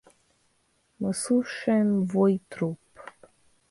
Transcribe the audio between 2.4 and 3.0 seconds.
труб.